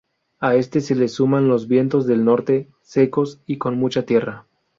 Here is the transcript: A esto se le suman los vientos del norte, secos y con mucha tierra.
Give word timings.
A 0.39 0.55
esto 0.55 0.79
se 0.79 0.95
le 0.95 1.07
suman 1.07 1.47
los 1.47 1.67
vientos 1.67 2.07
del 2.07 2.25
norte, 2.25 2.67
secos 2.81 3.39
y 3.45 3.59
con 3.59 3.77
mucha 3.77 4.01
tierra. 4.03 4.47